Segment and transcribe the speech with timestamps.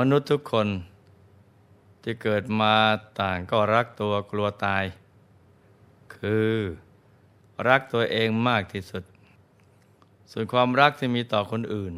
[0.00, 0.68] มนุษย์ทุกคน
[2.02, 2.74] ที่เกิดมา
[3.20, 4.84] ต่างก็รักตัวกลัวตาย
[6.16, 6.54] คือ
[7.68, 9.04] รักตัวเองมากที่สุด
[10.30, 11.94] ส่วนความรักที่มีต่อคนอื่น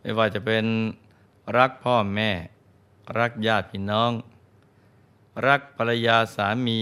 [0.00, 0.64] ไม่ว่าจะเป็น
[1.58, 2.30] รักพ่อแม่
[3.18, 4.12] รักญาติพี่น้อง
[5.46, 6.78] รักภรรยาสามี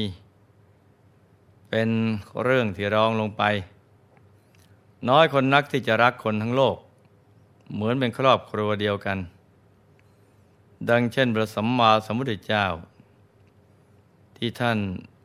[1.69, 1.89] เป็น
[2.45, 3.43] เรื่องที่รองลงไป
[5.09, 6.77] น้อยคนนักที่จะรักคนทั้งโลก
[7.75, 9.19] เหมือนเป็นครอบครัวเดียวกัน
[10.91, 12.67] ดังเช่นพระสัมมาสัมพุทธเจ้า
[14.37, 14.79] ที่ท่าน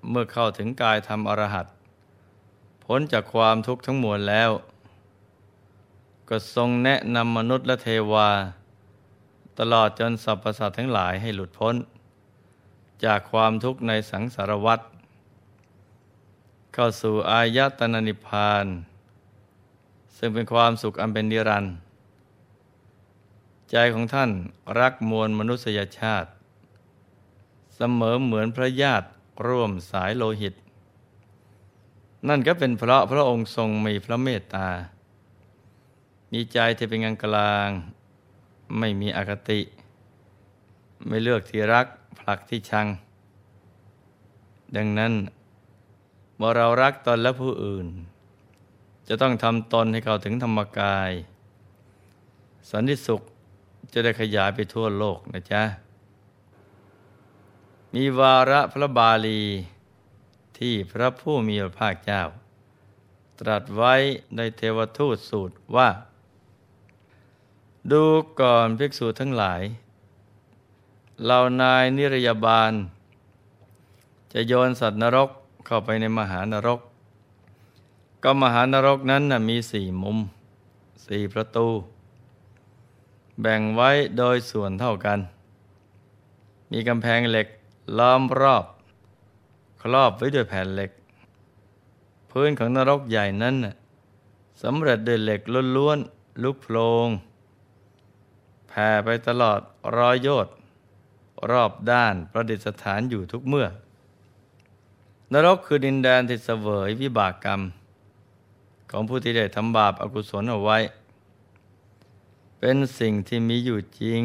[0.10, 1.66] เมื่อเข้าถึงกายธรรมอรหัต
[2.86, 4.52] พ้นจากความทุกข์ทั้งมวลแล้ว
[6.30, 8.30] ก็ทรงแนะนำมนุษย์และเทวา
[9.60, 11.76] ตลอดจนสรรพสัตว์ทั้งหลายให้หลุดพ้น
[13.06, 14.80] จากความทุกข์ในสังสารวัฏ
[16.74, 18.66] เข้าสู่อายตนะนิพพาน
[20.18, 21.76] ซึ่งเป็นความสุขอันเป็นนิรันดร์
[23.72, 24.32] ใจของท่าน
[24.80, 26.30] รักมวลมนุษยชาติ
[27.76, 29.08] เสมอเหมือนพระญาติ
[29.48, 30.54] ร่วมสายโลหิต
[32.28, 34.70] นั่นก็เป็นเพราะพระองค์ทรงมีพระเมตตา
[36.32, 37.70] มีใจที่เป็นกลางกลาง
[38.80, 39.62] ไม่มีอคติ
[41.08, 41.88] ไม่เลือกที่รัก
[42.20, 42.88] ผลักที่ชัง
[44.76, 45.14] ดังนั้น
[46.36, 47.88] เมื่อเรารักตนและผู้อื่น
[49.08, 51.12] จะต้องทำตนให้เขาถึงธรรมกาย
[52.72, 53.22] สันติสุข
[53.92, 55.64] จะได้ขยายไปทั่วโลกนะจ๊ะ
[57.94, 59.42] มีวาระพระบาลี
[60.58, 62.24] ที่พระผู้มีพระภาคเจ้า
[63.40, 63.94] ตรัสไว้
[64.36, 65.90] ในเทวทูตสูตรว่า
[67.92, 68.04] ดู
[68.40, 69.62] ก่อนภิกษุทั้งหลาย
[71.24, 72.72] เหล่านายนิรยาบาล
[74.34, 75.30] จะโยนสัตว์นรก
[75.66, 76.80] เข้าไปในมหานรก
[78.24, 80.18] ก็มหานรกนั้นนะมีสี่มุม
[81.06, 81.68] สี่ประตู
[83.42, 85.20] แบ่งไว้โดยส่วนเท่ากัน
[86.72, 87.48] มีกำแพงเหล็ก
[87.98, 88.66] ล้อมรอบ
[89.82, 90.92] ครอบไว้ด้วยแผ่นเหล็ก
[92.32, 93.56] พื้นของนรกใหญ่นั้น
[94.62, 95.42] สำเร็จด้วยเหล็ก
[95.78, 97.08] ล้วนๆลุกโพลง
[98.68, 99.60] แผ่ไปตลอด
[99.98, 100.54] ร้อยโยชน์
[101.52, 103.68] รอบด้านประดิษฐานอยู่ทุกเมื่อ
[105.34, 107.62] นรกคือดินแดนที่เสวยวิบากกรรม
[108.92, 110.78] ของผู้ที่ได้ทำบาปอากุศลเอาไว้
[112.64, 114.24] เป็นสิ่งที่มีอยู่จริง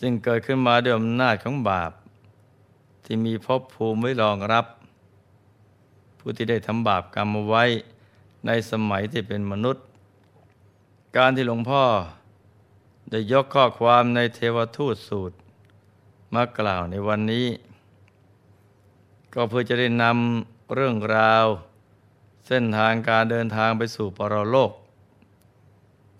[0.00, 1.92] ซึ่งเกิดขึ้นมาด้วยอำนาจของบาป
[3.04, 4.66] ที่มีภพภูมิไว้รองรับ
[6.18, 7.64] ผู้ที่ได้ทำบาปกรรมไว้
[8.46, 9.84] ในสมัยที่เป็นมนุษย์
[11.16, 11.84] การที่หลวงพ่อ
[13.10, 15.36] ได้ยกข้อความในเทวทูตสูตร
[16.34, 17.48] มากล่าวในวันนี้
[19.34, 21.46] ก็เพื่อจะได้นำเรื่องราว
[22.46, 24.72] เส้นทางการเดินทางไปสู่ปรโลก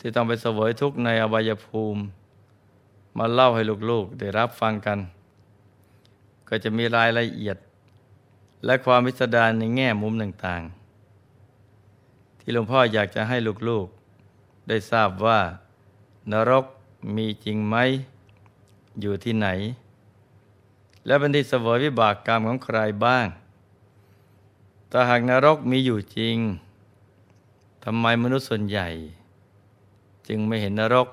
[0.00, 2.02] ที่ต้องไปเสวยทุกข์ในอบายภูมิ
[3.18, 4.98] มาเล่าให้ลูกๆได้รับฟังกัน
[6.48, 7.56] ก็จะมีรายละเอียด
[8.64, 13.36] และความพิสดารในแง่มุมต่างๆ ที่หลวงพ่ออยากจะให้
[13.68, 15.40] ลูกๆ ได้ทราบว่า
[16.32, 16.64] นรก
[17.16, 17.76] มีจริงไหม
[19.00, 19.48] อยู่ที่ไหน
[21.06, 23.26] และเป็นที่เสวยวิบากกรรมของใครบ้าง
[24.90, 26.36] ถ้าหากนรกมีอยู่จริง
[27.84, 28.88] ทำไมมนุษย์ส่วนใหญ่
[30.30, 31.08] จึงไม่เห็นนรก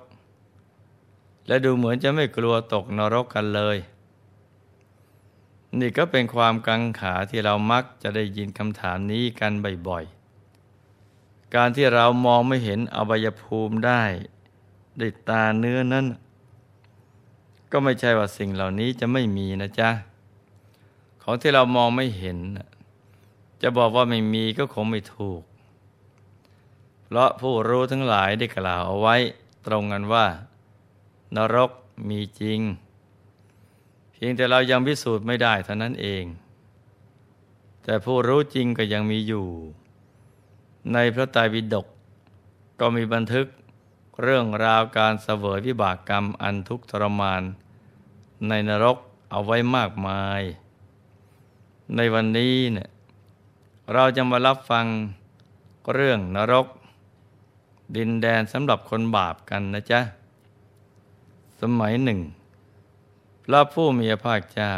[1.48, 3.78] และดูเหมือนจะไม่กลัวตกนรกกันเลย
[5.80, 9.54] นี่ก็เป็นความกังขาที่เรามักจะได้ยินคำถามนี้กัน
[9.88, 14.04] บ่อยๆ การที่เรามองไม่เห็นอบายภูมิได้
[15.00, 16.06] ด้วยตาเนื้อนั้น
[17.72, 19.90] ก็ไม่ใช่ว่าสิ่งเหล่านี้จะไม่มีนะจ๊ะ
[21.22, 22.38] ของที่เรามองไม่เห็น
[23.62, 25.42] จะบอกว่าไม่มีก็คงไม่ถูก
[27.08, 29.16] เพราะผู้รู้ทั้งหลายได้กล่าวเอาไว้
[29.68, 30.26] ตรงกันว่า
[31.36, 31.72] นรก
[32.10, 32.60] มีจริง
[34.12, 36.24] เพียงแต่เรายังพิสูจน์ไม่ได้เท่านั้นเอง
[37.84, 39.48] แต่ผู้รู้จริงก็ยังมีอยู่
[40.94, 41.88] ในพระไตรปิฎก
[42.80, 43.48] ก็มีบันทึก
[44.22, 47.42] เรื่องราวการเสวยวิบากกรรมอันทุกข์ทรมาน
[48.48, 48.98] ในนรก
[49.32, 50.42] เอาไว้มากมาย
[51.96, 52.90] ในวันนี้เนี่ย
[53.94, 54.86] เราจะมารับฟัง
[55.94, 56.68] เรื่องนรก
[57.96, 60.02] ดินแดนสำหรับคนบาปกันนะจ๊ะ
[61.62, 62.20] สมัยหนึ่ง
[63.46, 64.74] พระผู้มีพระภาคเจ้า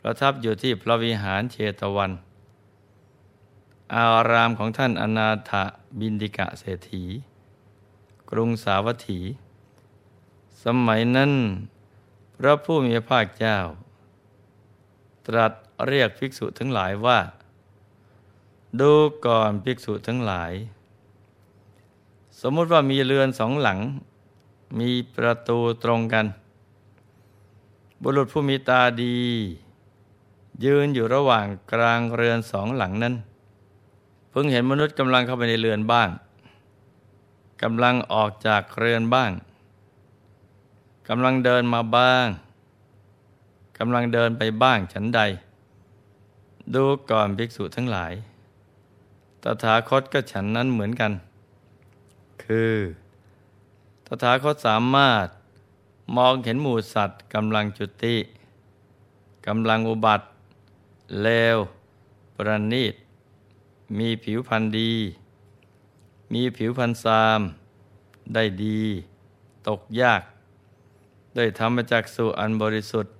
[0.00, 2.12] ประทับอยู่ที่พระวิหารเชตวัน
[3.96, 5.52] อารามของท่านอนาถ
[5.98, 7.04] บินดิกะเศรษฐี
[8.30, 9.20] กรุงสาวัตถี
[10.64, 11.32] สมัยนั้น
[12.36, 13.58] พระผู้มีพระภาคเจ้า
[15.26, 15.52] ตรัส
[15.86, 17.20] เรียกภิกษุทั้งหลายว่า
[18.80, 18.92] ดู
[19.26, 20.52] ก่อนภิกษุทั้งหลาย
[22.40, 23.78] สมมติว่ามีเรือนสองหลัง
[24.80, 26.26] มีประตูตรงกัน
[28.02, 29.18] บุรุษผู้มีตาดี
[30.64, 33.14] ยืนอยู่ระหว่างกลางเรือนสองหลังนั้น
[34.30, 36.08] เพิ่งเห็นมนุษย์กำลังเข้าไปในเรือนบ้าง
[37.62, 39.30] กำลังออกจากเรือนบ้าง
[41.08, 42.26] กำลังเดินมาบ้าง
[43.78, 45.20] กำลังเดินไปบ้างฉันใด
[46.74, 48.12] ดูก่อนภิกษุทั้งหลาย
[49.42, 51.12] ตถาคตก็ฉันนั้นเหมือนกัน
[52.46, 52.74] คือ
[54.06, 55.26] ตถาคตสามารถ
[56.16, 58.16] มองเห็นหมู่สัตว์กำลังจุติ
[59.46, 60.26] กำลังอุบัติ
[61.22, 61.58] เลว
[62.36, 62.94] ประณีต
[63.98, 64.92] มีผิวพรรณดี
[66.32, 67.40] มีผิวพรรณซาม
[68.34, 68.80] ได้ดี
[69.68, 70.22] ตกยาก
[71.36, 73.14] ได้ทำมาจากสุอันบริสุทธิ์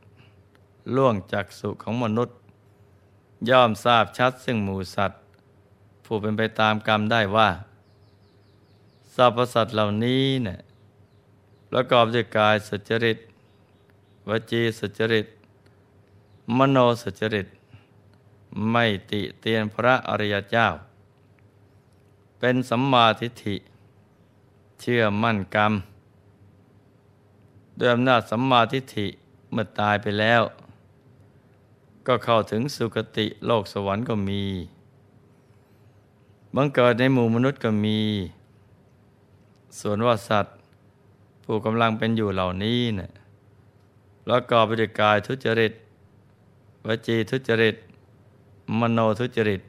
[0.97, 2.37] ล่วงจากสุของมนุษย์
[3.51, 5.21] ย่อมทราบชัดซึ่งหมูสัตว์
[6.05, 7.49] ผู้เป็นไปตามกรรมได้ว่า
[9.15, 10.59] สรรพสัตว์เหล่านี้เนี่ย
[11.71, 13.19] ประกอบด้วยกายสุจริต
[14.29, 15.27] วจีสุจริต
[16.57, 17.49] มโนสุจริต
[18.71, 20.67] ไม่ติเตียนพระอริยเจ้า
[22.39, 23.57] เป็นสัมมาทิฏฐิ
[24.81, 25.73] เชื่อมั่นกรรม
[27.79, 29.07] ด้วยอำนาจสัมมาทิฏฐิ
[29.51, 30.43] เมื่อตายไปแล้ว
[32.07, 34.43] ก็เข้าถึงสุคติโลกสวรรค์ก็มี
[36.55, 37.99] บังเกิดในหมู่มนุษย์ก็มี
[39.81, 40.57] ส่วนว่าสัตว์
[41.45, 43.13] ผู้กำลังเป็นอยู่เหล่านี้เนะี่ย
[44.27, 45.73] แล้วก็ไปด้วยกายทุจริต
[46.87, 47.77] วจีทุจริต
[48.79, 49.63] มโนทุจริต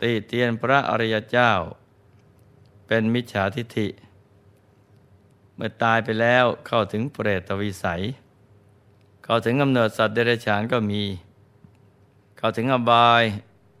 [0.00, 1.50] ตีเตียนพระอริยเจ้า
[2.86, 3.88] เป็นมิจฉาทิฏฐิ
[5.54, 8.00] เมื่อตายไปแล้วเข้าถึงเปรตวิสัย
[9.24, 11.02] เข้าถึงกำเนิดสัตว์เดรัจฉานก็มี
[12.36, 13.22] เข้าถึงอบาย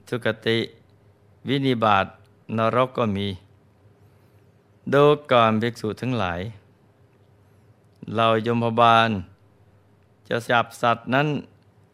[0.08, 0.58] ทุกติ
[1.48, 2.06] วินิบาต
[2.56, 3.28] นรกก็มี
[4.90, 6.40] ดูก่อนภิกษุทั้งหลาย
[8.16, 9.10] เรายมพบาล
[10.28, 11.28] จะจับสัตว์นั้น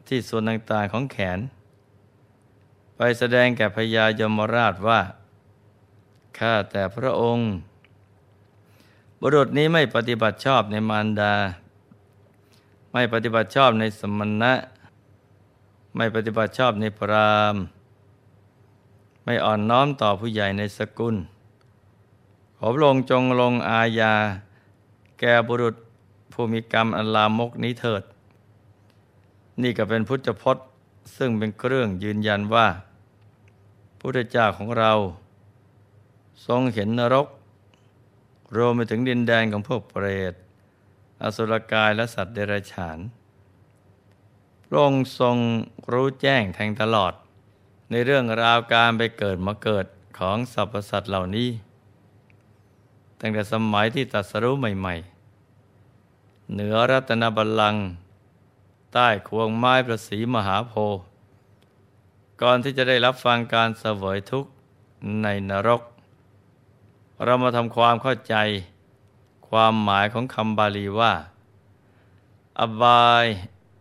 [0.08, 1.38] ที่ส่วนต่างๆของแขน
[2.96, 5.00] ไปแสดงแก่พญายมราชว่า
[6.38, 7.48] ข้าแต่พระองค์
[9.20, 11.34] บุรุษนี้ไม่ปฏิบัติชอบในมารดา
[12.92, 14.52] ไม่ปฏิบัติชอบในสมณะ
[15.96, 17.56] ไม่ปฏิบัติชอบในพราม
[19.24, 21.16] ไม่อ่อนน้อมต่อผู้ใหญ่ในสกุล
[22.60, 24.14] ขอพระองค์จงลงอาญา
[25.20, 25.76] แก่บุรุษ
[26.32, 28.02] ผู้มีกรรมอันลามกนี้เถิด
[29.62, 30.66] นี่ก็เป็นพุทธพจน์
[31.16, 32.68] ซึ่งเป็นเครื่องยืนยันว่า
[34.00, 34.92] พุทธเจ้าของเรา
[36.46, 37.28] ทรงเห็นนรก
[38.56, 40.34] รวมไปถึงดินแดนของพวกเปรต
[41.22, 42.98] อสุรกายและสัตว์เดรัจฉาน
[44.64, 45.36] พระองค์ทรง
[45.92, 47.12] รู้แจ้งแทงตลอด
[47.90, 49.86] ในเรื่องราวการไปเกิดมาเกิด
[50.18, 51.48] ของสรรพสัตว์เหล่านี้
[53.20, 54.94] ตั้งแต่สมัยที่ตัดสรู้ใหม่
[55.74, 57.84] ๆ เหนือรัตนบัลลังก์
[58.92, 61.02] ใต้ควงไม้ประสีมหาโพธิ์
[62.42, 64.50] ก่อนที่จะได้รับฟังการเสวยทุกข์
[65.22, 65.82] ในนรก
[67.24, 68.34] เรามาทำความเข้าใจ
[69.48, 71.12] ความหมายของคำบาลีว่า
[72.58, 73.26] อบาย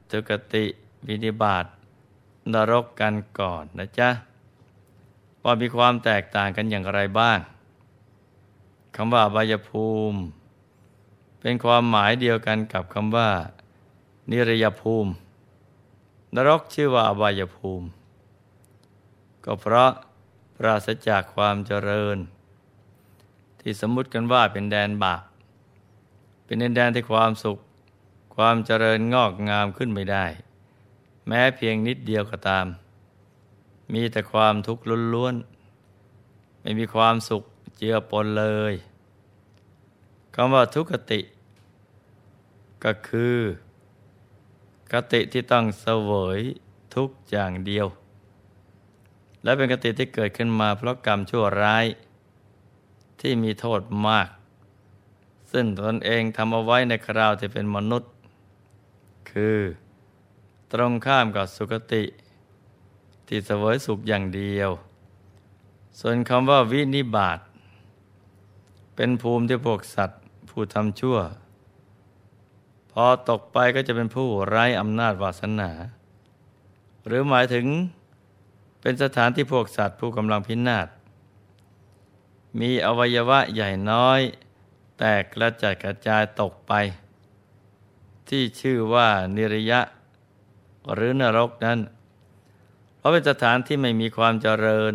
[0.09, 0.65] ทุกติ
[1.07, 1.65] วินิบาต
[2.53, 4.09] นรกกันก่อนนะจ๊ะ
[5.43, 7.39] ว่ามีความแตกต่างกันอย่างไรบ้าง
[8.95, 10.19] คำว่าอบายภูมิ
[11.39, 13.29] เป็นความหมายเดียวกันกับคำว่า
[14.31, 15.11] นิรยภูมิ
[16.35, 17.87] นรกชื่อว่าอบายภูมิ
[19.45, 19.91] ก็เพราะ
[20.57, 22.17] ปราศจากความเจริญ
[23.59, 25.23] ที่สมมุติกันว่าเป็นแดนบาป
[26.45, 27.57] เป็นดินแดนที่ความสุข
[28.35, 30.25] ความเจริญงอกงามขึ้นไม่ได้
[31.27, 32.65] แม้เพียงนิดเดียวก็ตาม
[33.93, 37.43] มีแต่ความทุกข์ล้วนๆไม่มีความสุข
[37.77, 38.73] เจือปนเลย
[40.35, 41.19] คำว่าทุกขติ
[42.83, 43.37] ก็คือ
[44.93, 46.39] กติที่ต้องเสวย
[46.95, 47.87] ทุกอย่างเดียว
[49.43, 51.85] และเป็นกติที่เกิดขึ้นมาเพราะกรรมชั่วร้าย
[53.21, 54.29] ที่มีโทษมาก
[55.51, 58.11] ซึ่งตนเองทำเอาไว้ในคราวที่เป็นมนุษย์
[59.31, 59.59] คือ
[60.73, 62.03] ตรงข้ามกับสุคติ
[63.27, 64.69] ที่เสวยสุขอย่างเดียว
[65.99, 67.39] ส่วนคำว่าวินิบาต
[68.99, 71.17] เป็นภูมิที่พวกสัตว์ผู้ทำชั่ว
[72.91, 75.71] พอตกไปก็จะเป็นผู้ไร้อำนาจวาสนา
[77.05, 77.65] หรือหมายถึง
[78.81, 80.87] เป็นสถานที่พวกสัตว์ผู้กำลังพินาศ
[82.59, 84.21] มีอวัยวะใหญ่น้อย
[84.99, 86.73] แตกกระจัดกระจายตกไป
[88.29, 89.81] ที่ชื่อว่านิรยะ
[90.93, 91.79] หรือนรกนั้น
[92.97, 94.93] เพราะเป็นสถานที่ไม่มีความเจริญ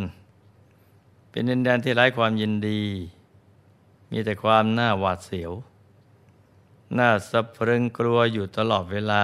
[1.31, 2.83] เป็นดินแดนที่ไร้ความยินดี
[4.15, 5.53] มีแต่ความน่าหวาดเสียว
[6.99, 9.23] น่าสะพรึงกลัวอยู่ตลอดเวลา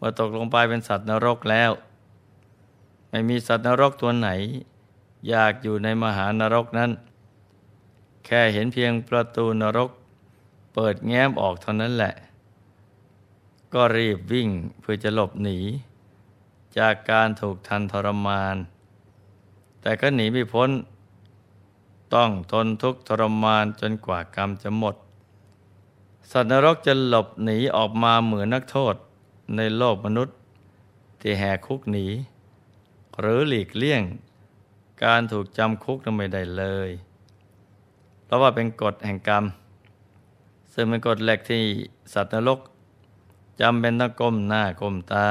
[0.00, 1.70] ว่าตกลงไปเป็นสัตว์นรกแล้ว
[3.10, 4.28] ไม่มีสัตว์นรกตัวไหน
[5.28, 6.90] อยากอยู่ในมหานรกนั้น
[8.26, 9.90] แค่เห็นเพียงประตูนรก
[10.74, 12.14] เปิดแง้มออกเท่านั้นแหละ
[13.74, 14.48] ก็รีบวิ่ง
[14.80, 15.58] เพื่อจะหลบหนี
[16.78, 18.56] จากการถูกทันทรมาน
[19.80, 20.70] แต่ก็หนีไม่พ้น
[22.14, 24.94] ต้องทนทุกข์ทรมานจนกว่ากรรมจะหมด
[26.30, 28.94] สัตว์นรกจะหลบหนีออกมาเหมือนนักโทษ
[29.56, 30.36] ในโลกมนุษย์
[31.20, 32.06] ที่แหกคุกหนี
[33.20, 34.02] หรือหลีกเลี่ยง
[35.04, 36.90] การถูกจำคุกทำไม่ได้เลย
[38.24, 39.44] เพราะว่าเป็นกฎแห่งกรรม
[40.72, 41.62] ซึ่งเป็นกฎแหลกที่
[42.12, 42.60] สัตว์นรก
[43.60, 45.26] จำเป็นต้องก้มหน้าก้มตา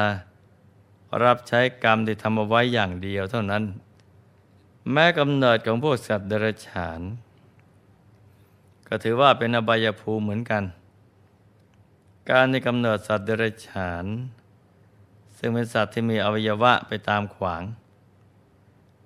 [1.23, 3.63] รับใช้กรรมที่ทำเอาไว้อย่างเดียวเท่านั้น
[4.91, 7.01] แม้กำเนิดของพวกสัตว์เดรัจฉาน
[8.87, 10.63] ก็ถือว่าเป็นอบายภูมิเหมือนกัน
[12.29, 14.05] การในกำเนิดสัตว์เดรัจฉาน
[15.37, 17.63] ซึ่งเป็นสัตว์ที่มีอวัยวะไปตามขวาง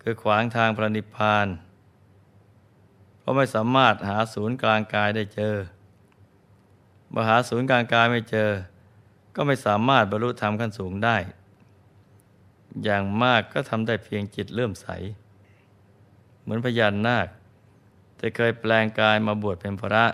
[0.01, 1.47] คือขวางทางพระนิพพาน
[3.17, 5.55] เพราะไม่สามารถหาศูนย์กลางกายได้เจอ
[7.15, 8.49] มหาศูนย์กลางกายไม่เจอ
[9.35, 11.17] ก็ไม่สามารถบรรลุธรรมขั้นสูงได้
[12.83, 14.87] อย่างมากก็ทำได้เพียงจิตเลื่อมใส
[16.49, 17.27] มือนพญานนาค
[18.17, 20.05] แต่เคยแปลงกายมาบวชเป็นพระ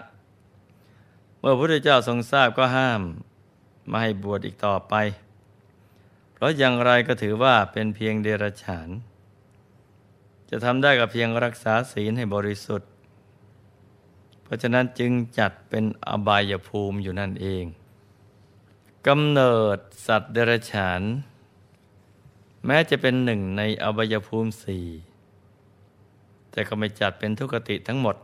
[1.39, 3.01] เมื่อพระพุทธเจ้าทรงทราบก็ห้าม
[3.89, 4.93] มาให้บวชอีกต่อไป
[6.33, 8.89] เพราะอย่างไรก็ถือว่าเป็นเพียงเดรัจฉาน
[10.49, 12.89] จะทำได้กับเพียงรักษาศีลให้บริสุทธิ์
[14.43, 17.65] เพราะฉะนั้นจึงจัดเป็นอบายภูมิอยู่นั่นเอง
[19.07, 19.77] กำเนิด
[20.07, 21.01] สัตว์เดรัจฉาน
[22.65, 24.85] แม้จะเป็นหนึ่งในอบายภูมิสี่
[26.55, 28.15] แต่ก็ไม่จัดเป็นทุกติทั้งหมด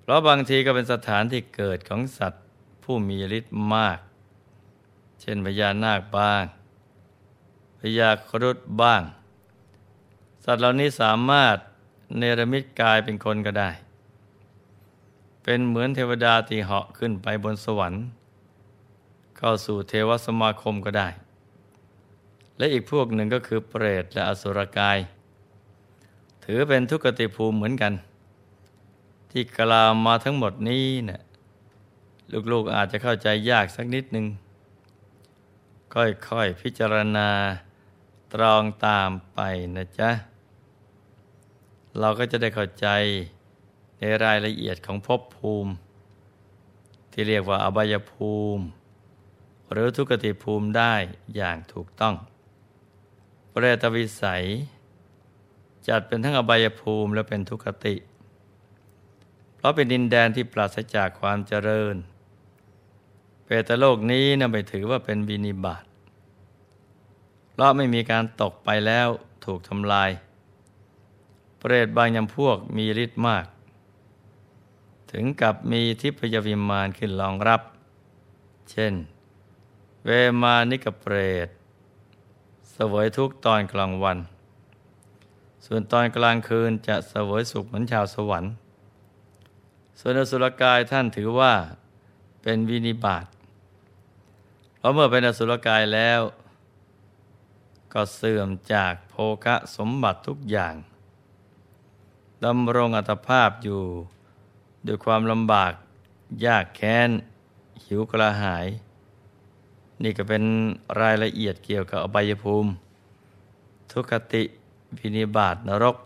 [0.00, 2.44] เพราะบางทีก็เป็นสถานที่เกิดของสัตว์
[2.82, 3.98] ผู้มีฤทธิ์มาก
[5.20, 6.44] เช่นพญานาคบ้าง
[7.80, 9.02] พญาครุฑบ้าง
[10.44, 11.56] สัตว์เหล่านี้สามารถ
[12.18, 13.70] เนรมิตกายเป็นคนก็ได้
[15.42, 18.02] เป็นเหมือนเทวดาที่เหาะขึ้นไปบนสวรรค์
[19.38, 21.08] เข้าสู่เทวสมาคมก็ได้
[22.58, 24.98] และอีกพวกหนึ่งก็คือเปรตและอสุรกาย
[26.48, 27.92] ถือเป็นทุกขติภูมิเหมือนกัน
[29.30, 31.20] ที่กล่าวมาทั้งหมดนี้เนะี่ย
[32.52, 34.26] ลูกๆอาจจะเข้าใจยากสักนิดหนึ่ง
[35.94, 37.28] ค่อยๆพิจารณา
[38.32, 39.38] ตรองตามไป
[39.76, 40.10] นะจ๊ะ
[41.98, 42.88] เราก็จะได้เข้าใจ
[43.98, 45.72] ในรายละเอียดของภพภูมิ
[47.12, 48.64] ที่เรียกว่าอบายภูมิ
[49.72, 50.94] หรือทุกขติภูมิได้
[51.36, 52.14] อย่างถูกต้อง
[53.50, 54.44] เปรตวิสัย
[55.88, 57.96] จัดเป็นทั้งอบายภูมิและเป็นทุกขติ
[59.56, 61.96] เพราะเป็นดินแดนที่ปราศจากความเจริญ
[63.44, 65.84] เปตโลกนี้นะไม่ถือว่าเป็นบินิบาต
[67.50, 69.08] เพราะไม่มีการตกไปแล้ว
[69.44, 70.10] ถูกทำลาย
[71.58, 73.46] เปรตบางยำพวกมีฤทธิ์มาก
[75.12, 77.62] ถึงกับมีทิพยวิมานขึ้นรองรับ
[78.70, 78.94] เช่น
[80.04, 80.10] เว
[80.42, 81.16] มานิกเปร
[81.46, 81.48] ต
[82.74, 84.18] สวยทุกตอนกลางวัน
[85.66, 88.52] ส่วนตอนกลางคืนจะเสวยสุขเหมือนชาวสวรรค์
[90.00, 91.52] ส่วนอสุรกายท่านถือว่า
[92.42, 93.26] เป็นวินิบาต
[94.78, 96.20] เพราะเมื่อเป็นอสุรกายแล้ว
[97.92, 100.74] ก็เสื่อมจากโภคะสมบัติทุกอย่าง
[102.44, 103.82] ดำรงอัตภาพอยู่
[104.86, 105.72] ด้วยความลำบาก
[106.46, 107.10] ยากแค้น
[107.84, 108.66] หิวกระหาย
[110.02, 110.42] นี่ก็เป็น
[111.00, 112.70] รายละเอียดเกี่ยวกับอบายภูมิ
[113.92, 114.42] ทุกขติ
[114.98, 115.96] พินิบาตนรก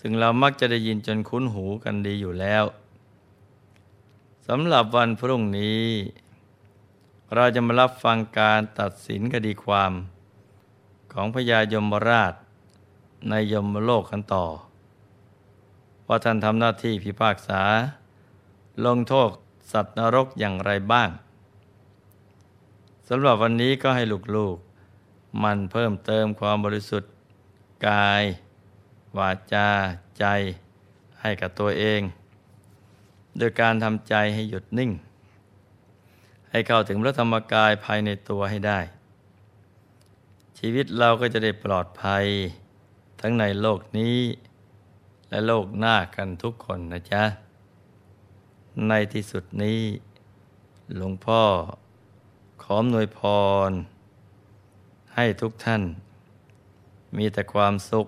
[0.00, 2.64] ซึ่งเรามักจะได้ยินจนคุ้นหูกันดีอยู่แล้ว
[4.46, 5.84] สำหรับวันพรุ่งนี้
[7.34, 9.92] เราจะมารับฟังการตัดสินคดีความ
[11.12, 12.34] ของพญายมราช
[13.28, 14.46] ในยมโลกกันต่อ
[16.06, 17.62] ว่าท่านทำหน้าที่พิพากษา
[18.86, 19.30] ลงโทษ
[19.72, 21.10] สัตว์นรกอย่างไรบ้าง
[23.08, 24.02] สำหรับวันนี้ก็ให้
[24.36, 27.10] ลูกๆ มันเพิ่มเติมความบริสุทธิ์
[27.86, 28.22] กาย
[29.18, 29.68] วาจา
[30.18, 30.24] ใจ
[31.20, 32.00] ให้กับตัวเอง
[33.38, 34.90] โดยการทำใจให้หยุดนิ่ง
[36.50, 38.80] ให้เข้าถึงพระธรรมกายภายในตัวให้ได้
[40.58, 42.24] ชีวิตเราก็จะได้ปลอดภัย
[43.20, 44.18] ทั้งในโลกนี้
[45.30, 47.22] และโลกหน้ากันทุกคนนะจ๊ะ
[48.88, 49.80] ในที่สุดนี้
[50.96, 51.42] หลวงพ่อ
[52.62, 53.20] ขอมนวยพ
[53.68, 53.70] ร
[55.14, 55.82] ให้ทุกท่าน
[57.16, 58.06] มีแต่ความสุข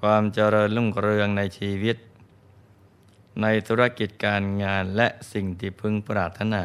[0.00, 1.96] ความเจริญรุ่งเรืองในชีวิต
[3.42, 6.64] ในธุรกิจการงานและสิ่งที่พึงปรารถนา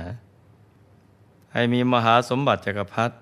[1.53, 3.15] ให้มีมหาสมบัติจักรพรรดิ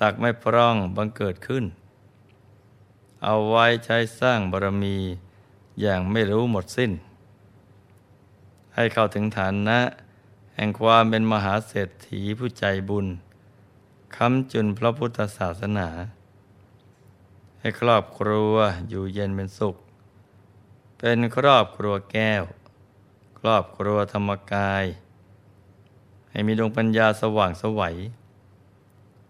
[0.00, 1.64] ตักไม่พร่องบังเกิดขึ้น
[3.24, 4.96] เอาไว้ใช้สร้างบารมี
[5.80, 6.92] อย่างไม่รู้หมดสิ้น
[8.74, 9.80] ให้เข้าถึงฐานนะ
[10.54, 13.06] แห่งความเป็นมหาเศรษฐีผู้ใจบุญ
[14.16, 15.88] คำจุนพระพุทธศาสนา
[17.60, 18.54] ให้ครอบครัว
[18.88, 19.76] อยู่เย็นเป็นสุข
[20.98, 22.44] เป็นครอบครัวแก้ว
[23.38, 24.84] ครอบครัวธรรมกาย
[26.30, 27.96] ให้มีดวงปัญญาสว่างสวัย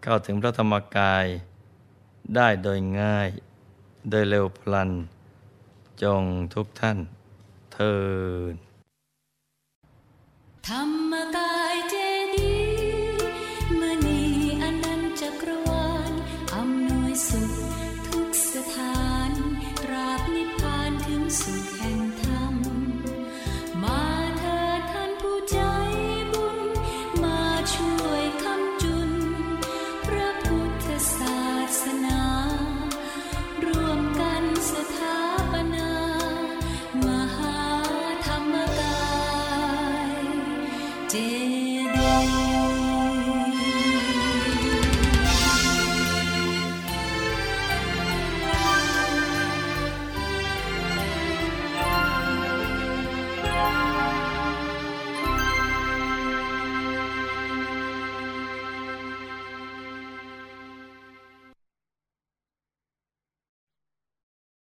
[0.03, 1.25] เข้าถึงพระธรรมกาย
[2.35, 3.29] ได้โดยง่าย
[4.09, 4.91] โดยเร็วพลัน
[6.03, 6.97] จงทุกท่าน
[7.73, 7.95] เทิ
[8.51, 8.53] น
[10.67, 10.81] ธรร
[11.11, 12.08] มกายเจ